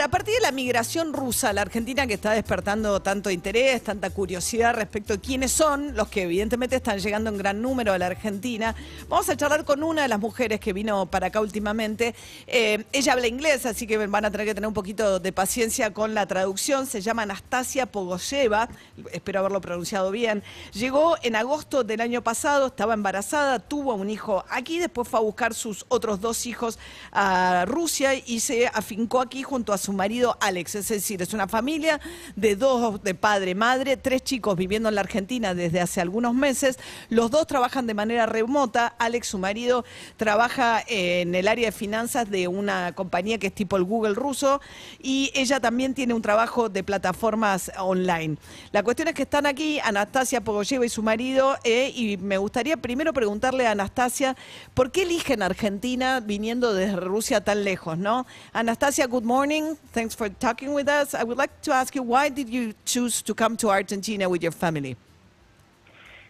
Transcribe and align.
A 0.00 0.08
partir 0.08 0.34
de 0.34 0.40
la 0.40 0.52
migración 0.52 1.12
rusa 1.12 1.50
a 1.50 1.52
la 1.52 1.60
Argentina 1.60 2.06
que 2.06 2.14
está 2.14 2.32
despertando 2.32 3.02
tanto 3.02 3.30
interés, 3.30 3.84
tanta 3.84 4.08
curiosidad 4.08 4.74
respecto 4.74 5.12
de 5.12 5.20
quiénes 5.20 5.52
son 5.52 5.94
los 5.94 6.08
que 6.08 6.22
evidentemente 6.22 6.76
están 6.76 6.98
llegando 6.98 7.28
en 7.28 7.36
gran 7.36 7.60
número 7.60 7.92
a 7.92 7.98
la 7.98 8.06
Argentina, 8.06 8.74
vamos 9.08 9.28
a 9.28 9.36
charlar 9.36 9.66
con 9.66 9.82
una 9.82 10.02
de 10.02 10.08
las 10.08 10.18
mujeres 10.18 10.60
que 10.60 10.72
vino 10.72 11.04
para 11.06 11.26
acá 11.26 11.40
últimamente. 11.40 12.14
Eh, 12.46 12.84
ella 12.92 13.12
habla 13.12 13.26
inglés, 13.26 13.66
así 13.66 13.86
que 13.86 13.98
van 14.06 14.24
a 14.24 14.30
tener 14.30 14.46
que 14.46 14.54
tener 14.54 14.66
un 14.66 14.74
poquito 14.74 15.20
de 15.20 15.32
paciencia 15.32 15.92
con 15.92 16.14
la 16.14 16.26
traducción. 16.26 16.86
Se 16.86 17.02
llama 17.02 17.22
Anastasia 17.22 17.84
Pogoyeva, 17.84 18.70
espero 19.12 19.40
haberlo 19.40 19.60
pronunciado 19.60 20.10
bien. 20.10 20.42
Llegó 20.72 21.16
en 21.22 21.36
agosto 21.36 21.84
del 21.84 22.00
año 22.00 22.22
pasado, 22.22 22.68
estaba 22.68 22.94
embarazada, 22.94 23.58
tuvo 23.58 23.94
un 23.94 24.08
hijo 24.08 24.42
aquí, 24.48 24.78
después 24.78 25.06
fue 25.06 25.20
a 25.20 25.22
buscar 25.22 25.52
sus 25.52 25.84
otros 25.88 26.20
dos 26.20 26.46
hijos 26.46 26.78
a 27.12 27.64
Rusia 27.66 28.14
y 28.14 28.40
se 28.40 28.68
afincó 28.68 29.20
aquí 29.20 29.42
junto 29.42 29.74
a 29.74 29.81
su 29.82 29.92
marido 29.92 30.36
Alex. 30.40 30.76
Es 30.76 30.88
decir, 30.88 31.20
es 31.20 31.34
una 31.34 31.48
familia 31.48 32.00
de 32.36 32.56
dos, 32.56 33.02
de 33.02 33.14
padre, 33.14 33.54
madre, 33.54 33.96
tres 33.96 34.22
chicos 34.22 34.56
viviendo 34.56 34.88
en 34.88 34.94
la 34.94 35.02
Argentina 35.02 35.54
desde 35.54 35.80
hace 35.80 36.00
algunos 36.00 36.34
meses. 36.34 36.78
Los 37.10 37.30
dos 37.30 37.46
trabajan 37.46 37.86
de 37.86 37.94
manera 37.94 38.26
remota. 38.26 38.94
Alex, 38.98 39.28
su 39.28 39.38
marido, 39.38 39.84
trabaja 40.16 40.82
en 40.86 41.34
el 41.34 41.48
área 41.48 41.66
de 41.66 41.72
finanzas 41.72 42.30
de 42.30 42.48
una 42.48 42.92
compañía 42.92 43.38
que 43.38 43.48
es 43.48 43.54
tipo 43.54 43.76
el 43.76 43.84
Google 43.84 44.14
ruso 44.14 44.60
y 45.00 45.30
ella 45.34 45.60
también 45.60 45.94
tiene 45.94 46.14
un 46.14 46.22
trabajo 46.22 46.68
de 46.68 46.84
plataformas 46.84 47.72
online. 47.78 48.36
La 48.70 48.82
cuestión 48.82 49.08
es 49.08 49.14
que 49.14 49.22
están 49.22 49.46
aquí 49.46 49.80
Anastasia 49.80 50.42
Pogoyeva 50.42 50.86
y 50.86 50.88
su 50.88 51.02
marido 51.02 51.56
eh, 51.64 51.92
y 51.94 52.16
me 52.18 52.38
gustaría 52.38 52.76
primero 52.76 53.12
preguntarle 53.12 53.66
a 53.66 53.72
Anastasia 53.72 54.36
por 54.74 54.92
qué 54.92 55.02
eligen 55.02 55.42
Argentina 55.42 56.20
viniendo 56.20 56.72
desde 56.72 56.96
Rusia 56.96 57.42
tan 57.42 57.64
lejos, 57.64 57.98
¿no? 57.98 58.26
Anastasia, 58.52 59.06
good 59.06 59.24
morning. 59.24 59.71
Thanks 59.92 60.14
for 60.14 60.28
talking 60.28 60.74
with 60.74 60.88
us. 60.88 61.14
I 61.14 61.24
would 61.24 61.38
like 61.38 61.62
to 61.62 61.72
ask 61.72 61.94
you 61.94 62.02
why 62.02 62.28
did 62.28 62.48
you 62.48 62.74
choose 62.84 63.22
to 63.22 63.34
come 63.34 63.56
to 63.58 63.70
Argentina 63.70 64.28
with 64.28 64.42
your 64.42 64.52
family? 64.52 64.96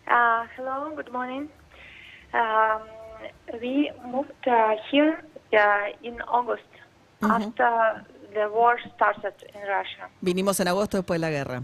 Uh, 0.07 0.47
hello, 0.57 0.93
good 0.97 1.13
morning. 1.13 1.49
Um, 2.35 2.83
we 3.61 3.91
moved 4.07 4.47
uh, 4.47 4.75
here 4.91 5.23
uh, 5.53 5.87
in 6.03 6.21
August 6.23 6.63
after 7.23 8.05
the 8.35 8.49
war 8.49 8.79
started 8.97 9.35
in 9.55 9.61
Russia. 9.69 10.09
Vinimos 10.21 10.59
en 10.61 10.69
agosto 10.69 10.97
después 10.97 11.21
de 11.21 11.27
la 11.27 11.31
guerra. 11.31 11.63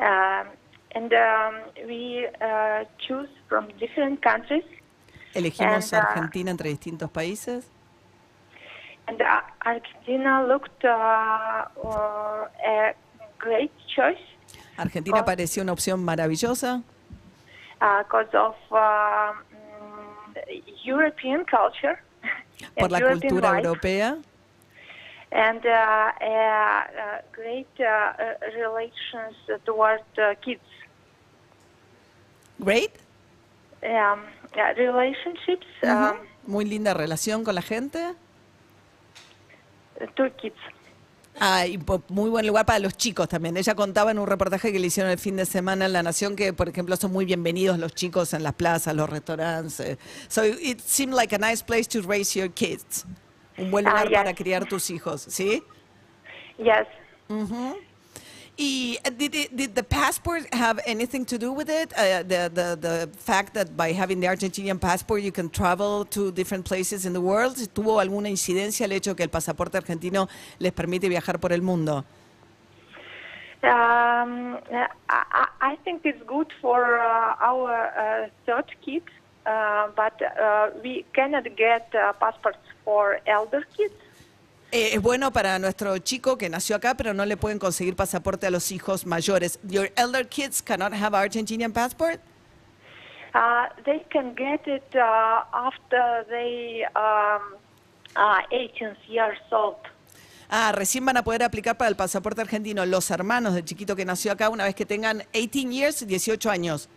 Um, 0.00 0.48
and 0.94 1.12
um, 1.12 1.54
we 1.86 2.26
uh, 2.40 2.84
choose 3.06 3.28
from 3.48 3.68
different 3.78 4.20
countries. 4.22 4.64
Elegimos 5.34 5.92
And, 5.92 6.02
uh, 6.02 6.08
Argentina 6.08 6.50
entre 6.50 6.68
distintos 6.70 7.10
países. 7.10 7.64
And 9.08 9.20
uh, 9.20 9.40
Argentina 9.64 10.44
looked 10.46 10.84
uh, 10.84 11.66
uh, 11.84 12.46
a 12.64 12.94
great 13.38 13.72
choice 13.94 14.22
Argentina 14.76 15.24
pareció 15.24 15.62
una 15.62 15.72
opción 15.72 16.04
maravillosa 16.04 16.82
because 17.80 18.32
of 18.34 18.54
um, 18.70 19.42
European 20.84 21.44
culture 21.44 21.98
por 22.78 22.90
la 22.90 22.98
European 23.00 23.20
cultura 23.20 23.52
vibe. 23.52 23.64
europea 23.64 24.18
and 25.32 25.64
uh, 25.64 26.12
uh, 26.20 27.20
great 27.32 27.68
uh, 27.80 28.12
relations 28.54 29.34
toward 29.64 30.02
uh, 30.18 30.34
kids. 30.44 30.60
Great. 32.58 32.92
Um, 33.82 34.20
yeah, 34.54 34.72
relationships 34.74 35.66
um, 35.82 36.18
Muy 36.46 36.64
linda 36.64 36.94
relación 36.94 37.44
con 37.44 37.54
la 37.54 37.62
gente. 37.62 38.14
Kids. 40.40 40.56
Ah, 41.40 41.66
y 41.66 41.78
muy 42.08 42.28
buen 42.28 42.46
lugar 42.46 42.66
para 42.66 42.78
los 42.78 42.94
chicos 42.96 43.26
también. 43.28 43.56
Ella 43.56 43.74
contaba 43.74 44.10
en 44.10 44.18
un 44.18 44.26
reportaje 44.26 44.70
que 44.70 44.78
le 44.78 44.88
hicieron 44.88 45.10
el 45.10 45.18
fin 45.18 45.36
de 45.36 45.46
semana 45.46 45.86
en 45.86 45.92
La 45.94 46.02
Nación 46.02 46.36
que, 46.36 46.52
por 46.52 46.68
ejemplo, 46.68 46.94
son 46.96 47.10
muy 47.10 47.24
bienvenidos 47.24 47.78
los 47.78 47.94
chicos 47.94 48.34
en 48.34 48.42
las 48.42 48.52
plazas, 48.52 48.94
los 48.94 49.08
restaurantes. 49.08 49.98
So 50.28 50.44
it 50.44 50.80
seemed 50.80 51.14
like 51.14 51.34
a 51.34 51.38
nice 51.38 51.64
place 51.64 51.88
to 51.88 52.02
raise 52.06 52.38
your 52.38 52.50
kids. 52.50 53.06
Un 53.56 53.70
buen 53.70 53.86
Ah, 53.86 53.90
lugar 53.90 54.08
yes. 54.08 54.18
para 54.18 54.34
criar 54.34 54.68
tus 54.68 54.90
hijos, 54.90 55.22
¿sí? 55.22 55.62
Yes. 56.58 56.86
Y 58.58 58.98
uh, 59.04 59.10
did, 59.10 59.34
it- 59.34 59.56
did 59.56 59.74
the 59.74 59.82
passport 59.82 60.52
have 60.54 60.78
anything 60.86 61.24
to 61.24 61.38
do 61.38 61.52
with 61.52 61.70
it? 61.70 61.92
Uh, 61.96 62.22
the, 62.22 62.50
the, 62.52 62.76
the 62.80 63.08
fact 63.16 63.54
that 63.54 63.76
by 63.76 63.92
having 63.92 64.20
the 64.20 64.26
Argentinian 64.26 64.78
passport 64.78 65.22
you 65.22 65.32
can 65.32 65.48
travel 65.48 66.04
to 66.06 66.30
different 66.32 66.64
places 66.64 67.06
in 67.06 67.12
the 67.14 67.20
world? 67.20 67.56
¿Tuvo 67.74 67.98
alguna 67.98 68.28
incidencia 68.28 68.84
el 68.84 68.92
hecho 68.92 69.14
que 69.16 69.22
el 69.24 69.30
pasaporte 69.30 69.78
argentino 69.78 70.28
les 70.58 70.72
permite 70.72 71.08
viajar 71.08 71.38
por 71.40 71.52
el 71.52 71.62
mundo? 71.62 72.04
Um, 73.64 74.58
I, 74.72 74.88
I 75.08 75.46
I 75.60 75.76
think 75.84 76.04
it's 76.04 76.20
good 76.26 76.52
for 76.60 76.98
uh, 76.98 77.36
our 77.40 77.70
uh, 77.96 78.28
third 78.44 78.66
kids, 78.84 79.06
uh, 79.46 79.86
but 79.94 80.20
uh, 80.20 80.70
we 80.82 81.04
cannot 81.14 81.44
get 81.56 81.88
uh, 81.94 82.12
passports 82.14 82.58
for 82.84 83.20
elder 83.24 83.62
kids. 83.76 83.94
Eh, 84.74 84.94
es 84.94 85.02
bueno 85.02 85.30
para 85.30 85.58
nuestro 85.58 85.98
chico 85.98 86.38
que 86.38 86.48
nació 86.48 86.76
acá, 86.76 86.94
pero 86.94 87.12
no 87.12 87.26
le 87.26 87.36
pueden 87.36 87.58
conseguir 87.58 87.94
pasaporte 87.94 88.46
a 88.46 88.50
los 88.50 88.72
hijos 88.72 89.04
mayores. 89.04 89.60
Your 89.64 89.92
elder 89.96 90.26
kids 90.26 90.62
cannot 90.62 90.94
have 90.94 91.14
Argentinian 91.14 91.74
passport? 91.74 92.18
Uh, 93.34 93.68
they 93.84 94.02
can 94.10 94.34
get 94.34 94.66
it 94.66 94.82
uh, 94.94 95.44
after 95.52 96.24
they 96.30 96.84
um, 96.96 97.58
are 98.16 98.46
18 98.50 98.96
years 99.08 99.38
old. 99.50 99.76
Ah, 100.48 100.72
recién 100.72 101.04
van 101.04 101.18
a 101.18 101.22
poder 101.22 101.42
aplicar 101.42 101.76
para 101.76 101.90
el 101.90 101.96
pasaporte 101.96 102.40
argentino 102.40 102.86
los 102.86 103.10
hermanos 103.10 103.52
del 103.52 103.66
chiquito 103.66 103.94
que 103.94 104.06
nació 104.06 104.32
acá 104.32 104.48
una 104.48 104.64
vez 104.64 104.74
que 104.74 104.86
tengan 104.86 105.22
18 105.34 105.70
years, 105.70 106.06
18 106.06 106.50
años. 106.50 106.88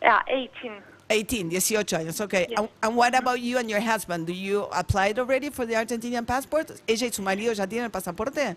Yeah, 0.00 0.24
18. 0.26 0.93
18, 1.10 1.50
18 1.52 1.76
años, 1.98 2.20
okay. 2.20 2.46
Yes. 2.48 2.58
And, 2.58 2.68
and 2.82 2.96
what 2.96 3.14
about 3.14 3.40
you 3.40 3.58
and 3.58 3.68
your 3.68 3.80
husband? 3.80 4.26
Do 4.26 4.32
you 4.32 4.66
applied 4.72 5.18
already 5.18 5.50
for 5.50 5.66
the 5.66 5.74
Argentinian 5.74 6.26
passport? 6.26 6.70
¿Ella 6.86 7.06
y 7.06 7.10
su 7.12 7.22
marido 7.22 7.52
ya 7.52 7.66
tienen 7.66 7.84
el 7.84 7.90
pasaporte? 7.90 8.56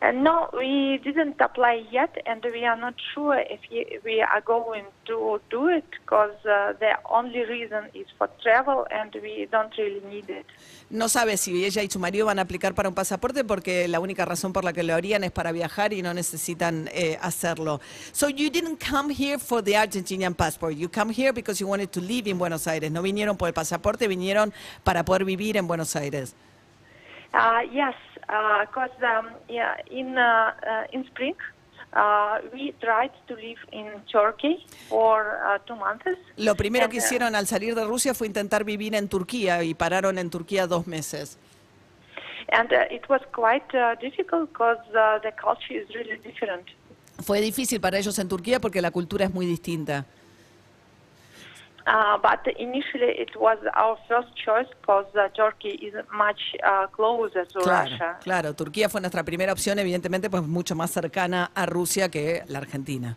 Uh, 0.00 0.12
no, 0.12 0.48
we 0.52 1.00
didn't 1.02 1.40
apply 1.40 1.84
yet, 1.90 2.16
and 2.24 2.44
we 2.52 2.64
are 2.64 2.76
not 2.76 2.94
sure 3.14 3.36
if 3.50 3.58
we 4.04 4.22
are 4.22 4.40
going 4.42 4.84
to 5.04 5.40
do 5.50 5.68
it 5.68 5.84
because 5.90 6.30
uh, 6.46 6.72
the 6.78 6.96
only 7.10 7.44
reason 7.44 7.82
is 7.94 8.06
for 8.16 8.30
travel, 8.40 8.86
and 8.92 9.12
we 9.20 9.48
don't 9.50 9.76
really 9.76 10.00
need 10.08 10.30
it. 10.30 10.46
No 10.88 11.08
sabe 11.08 11.36
si 11.36 11.64
ella 11.64 11.82
y 11.82 11.88
su 11.90 11.98
marido 11.98 12.26
van 12.26 12.38
a 12.38 12.42
aplicar 12.42 12.74
para 12.76 12.88
un 12.88 12.94
pasaporte 12.94 13.42
porque 13.42 13.88
la 13.88 13.98
única 13.98 14.24
razón 14.24 14.52
por 14.52 14.62
la 14.62 14.72
que 14.72 14.84
lo 14.84 14.94
harían 14.94 15.24
es 15.24 15.32
para 15.32 15.50
viajar 15.50 15.92
y 15.92 16.00
no 16.00 16.14
necesitan 16.14 16.88
eh, 16.92 17.18
hacerlo. 17.20 17.80
So 18.12 18.28
you 18.28 18.50
didn't 18.50 18.78
come 18.78 19.12
here 19.12 19.40
for 19.40 19.64
the 19.64 19.76
Argentinian 19.76 20.34
passport. 20.34 20.76
You 20.76 20.88
come 20.88 21.12
here 21.12 21.32
because 21.32 21.60
you 21.60 21.68
wanted 21.68 21.90
to 21.90 22.00
live 22.00 22.30
in 22.30 22.38
Buenos 22.38 22.68
Aires. 22.68 22.92
No 22.92 23.02
vinieron 23.02 23.36
por 23.36 23.48
el 23.48 23.54
pasaporte, 23.54 24.06
vinieron 24.06 24.52
para 24.84 25.04
poder 25.04 25.24
vivir 25.24 25.56
en 25.56 25.66
Buenos 25.66 25.96
Aires. 25.96 26.36
Uh, 27.34 27.60
yes, 27.70 27.94
because 28.28 28.90
um, 29.02 29.28
yeah, 29.48 29.76
in 29.90 30.16
uh, 30.18 30.52
uh, 30.62 30.86
in 30.92 31.04
spring 31.06 31.34
uh, 31.94 32.38
we 32.52 32.74
tried 32.80 33.10
to 33.26 33.34
live 33.34 33.58
in 33.72 33.86
Turkey 34.12 34.66
for 34.88 35.40
uh, 35.42 35.58
two 35.66 35.76
months. 35.76 36.04
Lo 36.36 36.54
primero 36.54 36.84
And, 36.84 36.92
que 36.92 36.98
uh, 36.98 37.02
hicieron 37.04 37.34
al 37.34 37.46
salir 37.46 37.74
de 37.74 37.84
Rusia 37.84 38.14
fue 38.14 38.26
intentar 38.26 38.64
vivir 38.64 38.94
en 38.94 39.08
Turquía 39.08 39.62
y 39.64 39.74
pararon 39.74 40.18
en 40.18 40.30
Turquía 40.30 40.66
dos 40.66 40.86
meses. 40.86 41.38
and 42.50 42.72
uh, 42.72 42.84
it 42.90 43.08
was 43.08 43.20
quite 43.32 43.74
uh, 43.74 43.94
difficult 44.00 44.50
because 44.52 44.78
uh, 44.94 45.18
the 45.22 45.32
culture 45.32 45.74
is 45.74 45.88
really 45.94 46.16
different. 46.18 46.66
Fue 47.22 47.40
difícil 47.40 47.80
para 47.80 47.98
ellos 47.98 48.18
en 48.18 48.28
Turquía 48.28 48.60
porque 48.60 48.80
la 48.80 48.90
cultura 48.90 49.24
es 49.26 49.34
muy 49.34 49.44
distinta. 49.46 50.06
Uh, 51.90 52.18
but 52.20 52.46
initially, 52.58 53.12
it 53.18 53.34
was 53.34 53.56
our 53.74 53.96
first 54.06 54.28
choice 54.36 54.66
because 54.82 55.06
uh, 55.16 55.26
Turkey 55.34 55.70
is 55.80 55.94
much 56.12 56.38
uh, 56.62 56.86
closer 56.88 57.46
to 57.46 57.60
Claro, 57.60 57.90
Russia. 57.90 58.16
claro, 58.22 58.52
Turquía 58.54 58.90
fue 58.90 59.00
nuestra 59.00 59.22
primera 59.24 59.52
opción, 59.54 59.78
evidentemente, 59.78 60.28
pues 60.28 60.42
mucho 60.42 60.74
más 60.74 60.90
cercana 60.90 61.50
a 61.54 61.64
Rusia 61.64 62.10
que 62.10 62.42
la 62.48 62.58
Argentina. 62.58 63.16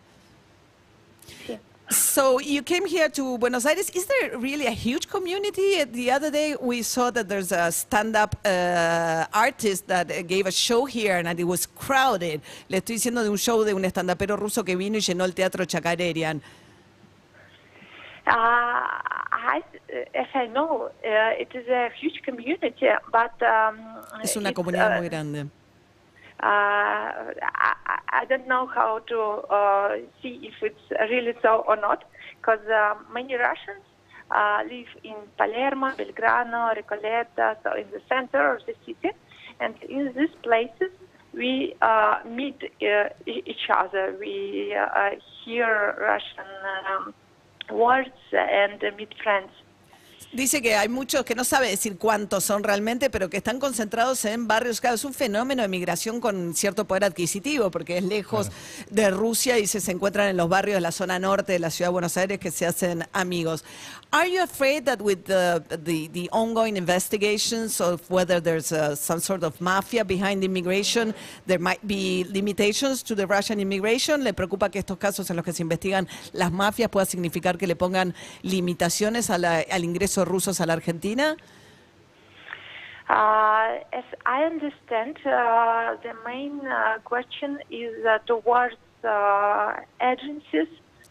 Sí. 1.46 1.58
So 1.90 2.40
you 2.40 2.62
came 2.62 2.86
here 2.86 3.10
to 3.10 3.36
Buenos 3.36 3.66
Aires. 3.66 3.90
Is 3.90 4.06
there 4.06 4.38
really 4.38 4.66
a 4.66 4.70
huge 4.70 5.06
community? 5.08 5.84
The 5.84 6.10
other 6.10 6.30
day 6.30 6.56
we 6.58 6.82
saw 6.82 7.10
that 7.10 7.28
there's 7.28 7.52
a 7.52 7.70
stand-up 7.70 8.36
uh, 8.46 9.26
artist 9.34 9.86
that 9.88 10.08
gave 10.26 10.46
a 10.46 10.50
show 10.50 10.86
here 10.86 11.18
and 11.18 11.38
it 11.38 11.44
was 11.44 11.66
crowded. 11.66 12.40
Le 12.70 12.78
estoy 12.78 12.94
diciendo 12.94 13.22
de 13.22 13.28
un 13.28 13.36
show 13.36 13.62
de 13.64 13.74
un 13.74 13.84
stand-upero 13.84 14.38
ruso 14.38 14.64
que 14.64 14.74
vino 14.76 14.96
y 14.96 15.00
llenó 15.02 15.26
el 15.26 15.34
teatro 15.34 15.66
Chacarerian. 15.66 16.40
Uh, 18.24 18.30
I, 18.32 19.62
as 20.14 20.28
I 20.34 20.46
know, 20.46 20.90
uh, 21.04 21.32
it 21.42 21.48
is 21.54 21.66
a 21.68 21.90
huge 22.00 22.22
community, 22.22 22.86
but 23.10 23.32
um, 23.42 24.00
Es 24.22 24.36
una 24.36 24.52
comunidad 24.52 24.92
uh, 24.92 24.98
muy 25.00 25.08
grande. 25.08 25.46
I, 26.40 27.34
I 28.12 28.24
don't 28.26 28.46
know 28.46 28.66
how 28.66 29.00
to 29.00 29.20
uh, 29.50 29.96
see 30.20 30.40
if 30.42 30.54
it's 30.62 31.10
really 31.10 31.34
so 31.42 31.64
or 31.66 31.76
not, 31.76 32.04
because 32.40 32.60
uh, 32.68 32.94
many 33.12 33.34
Russians 33.34 33.82
uh, 34.30 34.62
live 34.68 34.88
in 35.02 35.16
Palermo, 35.36 35.90
Belgrano, 35.90 36.72
Recoleta, 36.74 37.56
so 37.62 37.74
in 37.74 37.90
the 37.90 38.00
center 38.08 38.54
of 38.54 38.64
the 38.66 38.74
city, 38.86 39.10
and 39.60 39.74
in 39.88 40.12
these 40.16 40.34
places 40.42 40.90
we 41.34 41.74
uh, 41.80 42.18
meet 42.24 42.62
uh, 42.82 43.08
each 43.26 43.68
other. 43.70 44.14
We 44.20 44.74
uh, 44.74 45.10
hear 45.44 45.96
Russian 45.98 46.46
um, 46.90 47.14
words 47.72 48.10
and 48.32 48.82
uh, 48.82 48.90
meet 48.96 49.14
friends. 49.22 49.50
Dice 50.32 50.62
que 50.62 50.76
hay 50.76 50.88
muchos 50.88 51.24
que 51.24 51.34
no 51.34 51.44
sabe 51.44 51.68
decir 51.68 51.96
cuántos 51.98 52.44
son 52.44 52.62
realmente, 52.62 53.10
pero 53.10 53.28
que 53.28 53.36
están 53.38 53.58
concentrados 53.58 54.24
en 54.24 54.46
barrios. 54.48 54.80
Claro, 54.80 54.96
es 54.96 55.04
un 55.04 55.14
fenómeno 55.14 55.62
de 55.62 55.68
migración 55.68 56.20
con 56.20 56.54
cierto 56.54 56.86
poder 56.86 57.04
adquisitivo, 57.04 57.70
porque 57.70 57.98
es 57.98 58.04
lejos 58.04 58.50
de 58.90 59.10
Rusia 59.10 59.58
y 59.58 59.66
se, 59.66 59.80
se 59.80 59.92
encuentran 59.92 60.28
en 60.28 60.36
los 60.36 60.48
barrios 60.48 60.76
de 60.76 60.80
la 60.80 60.92
zona 60.92 61.18
norte 61.18 61.52
de 61.52 61.58
la 61.58 61.70
ciudad 61.70 61.88
de 61.88 61.92
Buenos 61.92 62.16
Aires 62.16 62.38
que 62.38 62.50
se 62.50 62.66
hacen 62.66 63.06
amigos. 63.12 63.64
Are 64.14 64.30
you 64.30 64.42
afraid 64.42 64.84
that 64.84 65.00
with 65.00 65.24
the, 65.24 65.62
the, 65.82 66.08
the 66.12 66.28
ongoing 66.32 66.76
investigations 66.76 67.80
of 67.80 68.02
whether 68.10 68.42
there's 68.42 68.70
uh, 68.70 68.94
some 68.94 69.20
sort 69.20 69.42
of 69.42 69.58
mafia 69.58 70.04
behind 70.04 70.44
immigration, 70.44 71.14
there 71.46 71.58
might 71.58 71.80
be 71.86 72.24
limitations 72.28 73.02
to 73.02 73.14
the 73.14 73.26
Russian 73.26 73.58
immigration? 73.58 74.22
¿Le 74.22 74.34
preocupa 74.34 74.70
que 74.70 74.78
estos 74.80 74.98
casos 74.98 75.30
en 75.30 75.36
los 75.36 75.44
que 75.44 75.54
se 75.54 75.62
investigan 75.62 76.06
las 76.34 76.52
mafias 76.52 76.90
pueda 76.90 77.06
significar 77.06 77.56
que 77.56 77.66
le 77.66 77.74
pongan 77.74 78.14
limitaciones 78.42 79.30
a 79.30 79.38
la- 79.38 79.64
al 79.70 79.82
ingreso 79.82 80.11
de 80.20 80.24
rusos 80.26 80.60
a 80.60 80.66
la 80.66 80.74
Argentina? 80.74 81.36
Uh, 83.08 83.82
as 83.92 84.04
I 84.24 84.44
understand, 84.44 85.18
uh, 85.26 85.96
the 86.02 86.14
main 86.24 86.60
uh, 86.66 86.98
question 87.04 87.58
is 87.68 87.92
uh, 88.06 88.18
towards 88.26 88.76
uh, 89.04 89.74
agencies 90.00 90.68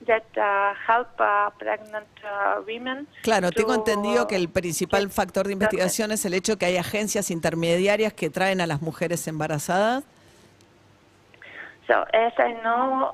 that 0.07 0.25
uh, 0.35 0.73
help 0.87 1.09
pregnant 1.59 2.07
women. 2.65 3.07
Claro, 3.21 3.51
tengo 3.51 3.75
entendido 3.75 4.27
que 4.27 4.35
el 4.35 4.49
principal 4.49 5.11
factor 5.11 5.45
de 5.45 5.53
investigación 5.53 6.11
es 6.11 6.25
el 6.25 6.33
hecho 6.33 6.57
que 6.57 6.65
hay 6.65 6.77
agencias 6.77 7.29
intermediarias 7.29 8.13
que 8.13 8.31
traen 8.31 8.61
a 8.61 8.67
las 8.67 8.81
mujeres 8.81 9.27
embarazadas. 9.27 10.03
So 11.85 11.93
as 12.13 12.33
I 12.39 12.53
know, 12.63 13.11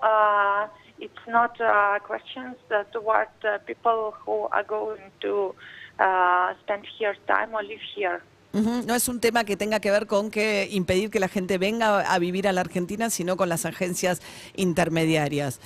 it's 1.00 1.28
not 1.28 1.52
uh, 1.62 2.00
questions 2.06 2.56
uh, 2.72 2.84
toward 2.92 3.28
uh, 3.44 3.60
people 3.66 4.14
who 4.26 4.48
are 4.52 4.64
going 4.64 5.02
to 5.22 5.54
uh, 6.00 6.54
spend 6.64 6.84
here 6.98 7.16
time 7.28 7.54
or 7.54 7.64
live 7.64 7.82
here. 7.96 8.22
Ujú, 8.54 8.86
No 8.88 8.96
es 8.96 9.08
un 9.10 9.20
tema 9.20 9.44
que 9.44 9.56
tenga 9.58 9.80
que 9.80 9.92
ver 9.92 10.08
con 10.08 10.32
que 10.32 10.68
impedir 10.72 11.12
que 11.12 11.20
la 11.20 11.28
gente 11.28 11.58
venga 11.58 12.00
a 12.02 12.18
vivir 12.18 12.48
a 12.48 12.52
la 12.54 12.62
Argentina, 12.62 13.10
sino 13.10 13.36
con 13.38 13.50
las 13.50 13.66
agencias 13.66 14.22
intermediarias. 14.56 15.60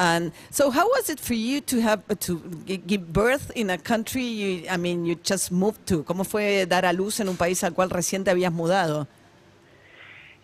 And 0.00 0.32
so, 0.50 0.70
how 0.70 0.88
was 0.88 1.10
it 1.10 1.18
for 1.18 1.34
you 1.34 1.60
to 1.62 1.80
have 1.82 2.02
to 2.20 2.40
gi- 2.66 2.82
give 2.86 3.12
birth 3.12 3.50
in 3.56 3.68
a 3.70 3.76
country? 3.78 4.22
You, 4.22 4.62
I 4.70 4.76
mean, 4.76 5.04
you 5.04 5.16
just 5.24 5.50
moved 5.50 5.84
to. 5.86 6.04
¿Cómo 6.04 6.24
fue 6.24 6.66
dar 6.66 6.84
a 6.86 6.92
luz 6.92 7.18
en 7.18 7.28
un 7.28 7.36
país 7.36 7.64
al 7.64 7.74
cual 7.74 7.90
recién 7.90 8.22
te 8.22 8.30
habías 8.30 8.52
mudado? 8.52 9.08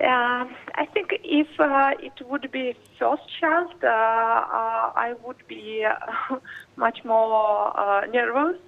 Uh, 0.00 0.44
I 0.74 0.86
think 0.92 1.10
if 1.22 1.46
uh, 1.60 1.92
it 2.02 2.12
would 2.28 2.50
be 2.50 2.74
first 2.98 3.22
child, 3.40 3.72
uh, 3.82 3.86
uh, 3.88 4.92
I 4.96 5.14
would 5.24 5.46
be 5.46 5.84
uh, 5.84 6.36
much 6.76 7.04
more 7.04 7.72
uh, 7.78 8.04
nervous. 8.06 8.58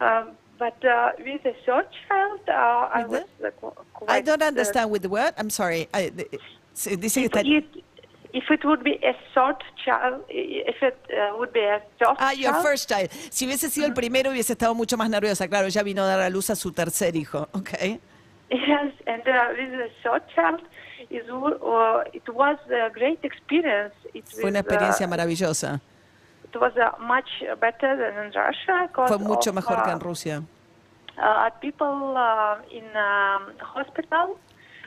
Um, 0.00 0.30
but 0.58 0.82
uh, 0.84 1.10
with 1.18 1.42
the 1.42 1.54
third 1.66 1.86
child, 2.08 2.40
uh, 2.48 2.52
I 2.94 3.04
was 3.06 3.24
uh, 3.44 3.50
qu- 3.60 4.06
I 4.08 4.20
don't 4.20 4.42
understand 4.42 4.90
with 4.90 5.04
what. 5.06 5.34
I'm 5.36 5.50
sorry. 5.50 5.88
I, 5.92 6.10
dice 6.10 7.14
que 7.14 7.24
if, 7.24 7.32
está- 7.32 7.42
it, 7.44 7.84
if 8.32 8.50
it 8.50 8.64
would 8.64 8.84
be 8.84 9.00
a 9.02 9.14
third 9.34 9.56
child, 9.84 10.22
if 10.28 10.80
it 10.82 10.96
uh, 11.10 11.36
would 11.38 11.52
be 11.52 11.60
a 11.60 11.82
third 11.98 12.16
Ah, 12.18 12.30
your 12.32 12.52
child, 12.52 12.62
first 12.64 12.88
child. 12.88 13.10
Si 13.30 13.46
hubiese 13.46 13.68
sido 13.68 13.86
el 13.86 13.94
primero, 13.94 14.30
hubiese 14.30 14.52
estado 14.52 14.74
mucho 14.74 14.96
más 14.96 15.10
nerviosa. 15.10 15.48
Claro, 15.48 15.68
ya 15.68 15.82
vino 15.82 16.02
a 16.02 16.06
dar 16.06 16.20
a 16.20 16.30
luz 16.30 16.50
a 16.50 16.56
su 16.56 16.70
tercer 16.72 17.16
hijo. 17.16 17.48
Okay. 17.52 18.00
Yes, 18.50 18.92
and 19.06 19.22
uh, 19.28 19.54
with 19.56 19.70
the 19.70 19.88
third 20.02 20.22
child, 20.34 20.60
is, 21.08 21.22
uh, 21.30 22.02
it 22.12 22.28
was 22.28 22.58
a 22.68 22.90
great 22.90 23.20
experience. 23.22 23.94
It 24.12 24.24
Fue 24.28 24.50
una 24.50 24.58
uh, 24.58 24.62
experiencia 24.62 25.06
maravillosa. 25.06 25.80
It 26.44 26.56
was 26.60 26.72
uh, 26.76 26.98
much 27.00 27.30
better 27.60 27.96
than 27.96 28.26
in 28.26 28.32
Russia. 28.32 28.90
Fue 29.06 29.18
mucho 29.18 29.50
of, 29.50 29.54
mejor 29.54 29.82
que 29.82 29.90
uh, 29.90 29.94
en 29.94 30.00
Rusia. 30.00 30.42
uh, 31.20 31.50
people 31.60 32.16
uh, 32.16 32.56
in 32.70 32.84
um, 32.96 33.52
hospital 33.60 34.38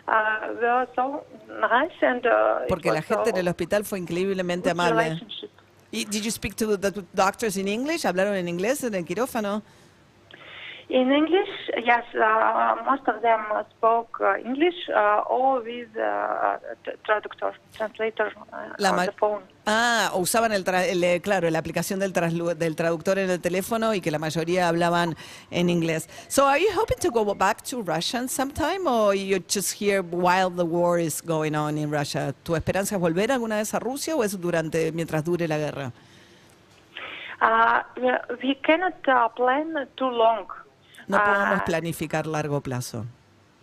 uh, 0.07 0.49
were 0.61 0.87
so 0.95 1.23
nice 1.59 1.97
and 2.01 2.25
uh, 2.25 2.63
it 2.63 2.69
Porque 2.69 2.91
la 2.91 3.01
gente 3.01 3.29
en 3.29 3.37
el 3.37 3.47
hospital 3.47 3.83
fue 3.85 3.99
increíblemente 3.99 4.69
amable. 4.69 5.21
Y, 5.91 6.05
did 6.05 6.23
you 6.23 6.31
speak 6.31 6.55
to 6.55 6.75
the 6.75 7.05
doctors 7.13 7.55
in 7.55 7.67
English? 7.67 8.05
¿Hablaron 8.05 8.35
en 8.35 8.47
inglés 8.47 8.83
en 8.83 8.95
el 8.95 9.05
quirófano? 9.05 9.61
In 10.89 11.11
English, 11.11 11.49
yes, 11.85 12.03
uh, 12.13 12.75
most 12.85 13.07
of 13.07 13.21
them 13.21 13.39
spoke 13.71 14.19
uh, 14.19 14.37
English 14.45 14.75
uh, 14.89 15.23
or 15.29 15.61
with 15.63 15.87
uh, 15.97 16.57
traductor, 17.05 17.53
translator 17.75 18.31
uh, 18.51 18.73
La 18.77 18.91
on 18.91 19.05
the 19.05 19.11
phone. 19.13 19.41
Ah, 19.65 20.11
o 20.13 20.19
usaban 20.19 20.51
el, 20.51 20.63
tra- 20.65 20.85
el, 20.85 21.01
eh, 21.03 21.21
claro, 21.21 21.49
la 21.49 21.59
aplicación 21.59 21.99
del, 21.99 22.11
del 22.11 22.75
traductor 22.75 23.17
en 23.17 23.29
el 23.29 23.39
teléfono 23.39 23.93
y 23.93 24.01
que 24.01 24.11
la 24.11 24.19
mayoría 24.19 24.67
hablaban 24.67 25.15
en 25.51 25.69
inglés. 25.69 26.09
So, 26.27 26.45
are 26.45 26.59
you 26.59 26.69
hoping 26.75 26.97
to 26.99 27.09
go 27.11 27.33
back 27.33 27.61
to 27.69 27.81
Russia 27.81 28.27
sometime 28.27 28.85
or 28.85 29.15
you're 29.15 29.39
just 29.47 29.71
here 29.81 30.01
while 30.01 30.49
the 30.53 30.65
war 30.65 30.99
is 30.99 31.21
going 31.21 31.55
on 31.55 31.77
in 31.77 31.89
Russia? 31.91 32.33
¿Tu 32.43 32.55
esperanza 32.57 32.95
es 32.95 33.01
volver 33.01 33.31
alguna 33.31 33.55
vez 33.55 33.73
a 33.73 33.79
Rusia 33.79 34.15
o 34.17 34.23
es 34.23 34.39
durante 34.39 34.91
mientras 34.91 35.23
dure 35.23 35.47
la 35.47 35.57
guerra? 35.57 35.91
Uh, 37.41 37.81
we- 37.97 38.37
we 38.43 38.55
cannot 38.61 38.95
uh, 39.07 39.29
plan 39.29 39.87
too 39.95 40.09
long. 40.09 40.45
No 41.07 41.17
podemos 41.23 41.59
Uh, 41.61 41.65
planificar 41.65 42.25
largo 42.27 42.61
plazo. 42.61 43.05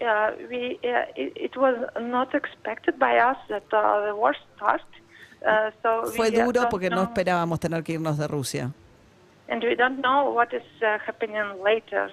uh, 0.00 0.30
we, 0.48 0.78
uh, 0.82 1.04
it, 1.14 1.32
it 1.36 1.56
was 1.56 1.76
not 2.00 2.34
expected 2.34 2.98
by 2.98 3.18
us 3.18 3.36
that 3.48 3.64
uh, 3.72 4.06
the 4.06 4.14
war 4.14 4.34
start. 4.56 4.82
Uh, 5.46 5.70
so 5.82 6.10
Fue 6.12 6.30
we, 6.30 6.40
uh, 6.40 6.44
duro 6.44 6.68
porque 6.68 6.90
no 6.90 7.02
esperábamos 7.02 7.60
tener 7.60 7.82
que 7.82 7.92
irnos 7.94 8.16
de 8.18 8.26
Rusia. 8.28 8.70
And 9.48 9.62
we 9.64 9.74
don't 9.74 10.00
know 10.00 10.30
what 10.32 10.52
is 10.52 10.62
uh, 10.82 10.98
happening 11.04 11.42
later. 11.62 12.10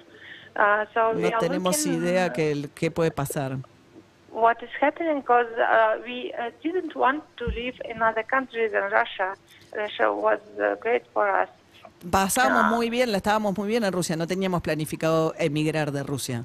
Uh, 0.56 0.84
we 1.14 1.22
No 1.22 1.28
are 1.28 1.38
tenemos 1.38 1.86
looking 1.86 2.02
idea 2.06 2.32
que, 2.32 2.68
qué 2.74 2.90
puede 2.90 3.10
pasar. 3.10 3.58
what 4.30 4.62
is 4.62 4.70
happening 4.80 5.20
because 5.20 5.46
we 6.04 6.32
didn't 6.62 6.94
want 6.94 7.22
to 7.38 7.46
live 7.46 7.74
in 7.88 8.02
other 8.02 8.22
countries 8.22 8.70
than 8.72 8.90
Russia. 8.90 9.34
Russia 9.74 10.12
was 10.12 10.38
great 10.80 11.02
for 11.14 11.28
us. 11.28 11.48
Pasábamos 12.10 12.64
Ah. 12.66 12.70
muy 12.70 12.90
bien, 12.90 13.10
la 13.10 13.18
estábamos 13.18 13.56
muy 13.56 13.68
bien 13.68 13.84
en 13.84 13.92
Rusia, 13.92 14.16
no 14.16 14.26
teníamos 14.26 14.62
planificado 14.62 15.34
emigrar 15.38 15.90
de 15.92 16.02
Rusia. 16.02 16.44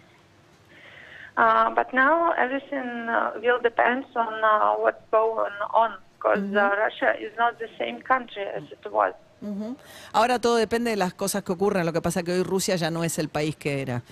Uh, 1.35 1.73
but 1.73 1.91
now 1.93 2.31
everything 2.37 3.09
uh, 3.09 3.31
will 3.41 3.59
depend 3.61 4.05
on 4.15 4.33
uh, 4.43 4.75
what's 4.79 5.01
going 5.11 5.51
on 5.73 5.91
because 6.15 6.43
uh, 6.55 6.69
Russia 6.77 7.15
is 7.19 7.31
not 7.37 7.57
the 7.57 7.67
same 7.77 8.01
country 8.03 8.43
as 8.55 8.63
it 8.71 8.91
was. 8.91 9.13
Ujú. 9.41 9.75
Ahora 10.13 10.39
todo 10.39 10.55
depende 10.57 10.91
de 10.91 10.95
las 10.95 11.13
cosas 11.13 11.43
que 11.43 11.51
ocurren, 11.51 11.85
lo 11.85 11.91
que 11.93 12.01
pasa 12.01 12.21
que 12.23 12.31
hoy 12.33 12.43
Rusia 12.43 12.75
ya 12.75 12.91
no 12.91 13.03
es 13.03 13.17
el 13.17 13.29
país 13.29 13.55
que 13.55 13.81
era. 13.81 14.03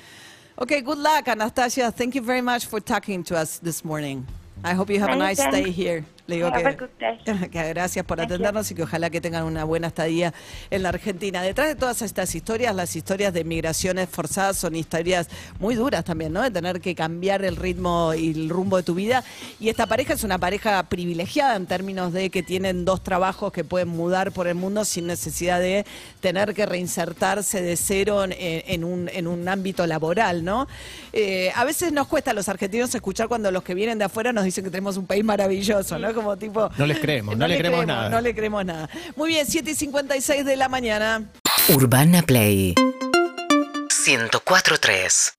Okay, 0.58 0.82
good 0.82 0.98
luck, 0.98 1.28
Anastasia. 1.28 1.92
Thank 1.92 2.16
you 2.16 2.24
very 2.24 2.42
much 2.42 2.66
for 2.66 2.82
talking 2.82 3.24
to 3.24 3.36
us 3.40 3.60
this 3.60 3.86
morning. 3.86 4.26
I 4.64 4.74
hope 4.74 4.92
you 4.92 5.00
have 5.00 5.12
a 5.12 5.16
nice 5.16 5.40
stay 5.42 5.72
here. 5.72 6.04
Le 6.32 6.38
digo 6.38 6.48
Have 6.48 6.78
que, 7.52 7.70
gracias 7.74 8.06
por 8.06 8.22
atendernos 8.22 8.72
y 8.72 8.76
que 8.76 8.84
ojalá 8.84 9.10
que 9.10 9.20
tengan 9.20 9.44
una 9.44 9.66
buena 9.66 9.88
estadía 9.88 10.34
en 10.70 10.84
la 10.84 10.90
Argentina. 10.90 11.42
Detrás 11.42 11.68
de 11.68 11.76
todas 11.76 12.02
estas 12.02 12.34
historias, 12.36 12.74
las 12.74 12.96
historias 12.96 13.34
de 13.34 13.44
migraciones 13.44 14.08
forzadas 14.08 14.56
son 14.56 14.78
historias 14.78 15.28
muy 15.60 15.76
duras 15.76 16.06
también, 16.06 16.32
¿no? 16.32 16.42
De 16.42 16.50
tener 16.50 16.80
que 16.80 16.96
cambiar 16.96 17.44
el 17.44 17.58
ritmo 17.58 18.14
y 18.14 18.32
el 18.32 18.50
rumbo 18.50 18.78
de 18.78 18.84
tu 18.84 18.96
vida. 18.96 19.26
Y 19.60 19.68
esta 19.68 19.88
pareja 19.88 20.14
es 20.14 20.24
una 20.24 20.38
pareja 20.38 20.82
privilegiada 20.84 21.58
en 21.58 21.66
términos 21.66 22.14
de 22.14 22.30
que 22.30 22.44
tienen 22.44 22.86
dos 22.86 23.04
trabajos 23.04 23.52
que 23.52 23.66
pueden 23.66 23.90
mudar 23.90 24.32
por 24.32 24.48
el 24.48 24.56
mundo 24.56 24.86
sin 24.86 25.08
necesidad 25.08 25.60
de 25.60 25.86
tener 26.22 26.54
que 26.54 26.66
reinsertarse 26.66 27.62
de 27.62 27.76
cero 27.76 28.24
en, 28.24 28.34
en 28.38 28.86
un, 28.86 29.10
en 29.10 29.28
un 29.28 29.50
ámbito 29.50 29.86
laboral, 29.86 30.46
¿no? 30.46 30.66
Eh, 31.12 31.52
a 31.56 31.66
veces 31.66 31.92
nos 31.92 32.08
cuesta 32.08 32.32
a 32.32 32.34
los 32.34 32.48
argentinos 32.48 32.96
escuchar 32.96 33.28
cuando 33.28 33.52
los 33.52 33.64
que 33.64 33.74
vienen 33.74 33.98
de 33.98 34.06
afuera 34.06 34.32
nos 34.32 34.46
dicen 34.46 34.64
que 34.64 34.70
tenemos 34.70 34.96
un 34.96 35.06
país 35.06 35.26
maravilloso, 35.26 36.00
¿no? 36.00 36.21
Como 36.22 36.38
tipo... 36.38 36.70
No 36.78 36.86
les 36.86 37.00
creemos, 37.00 37.36
no 37.36 37.48
le 37.48 37.58
creemos 37.58 37.88
nada. 37.88 38.10
No 38.10 38.22
le 38.22 38.36
creemos 38.36 38.64
nada. 38.64 38.88
Muy 39.16 39.30
bien, 39.30 39.48
7 39.48 39.72
y 39.72 39.76
56 39.76 40.46
de 40.46 40.56
la 40.56 40.70
mañana. 40.70 41.32
Urbana 41.70 42.22
Play 42.22 42.76
104.3 42.76 45.34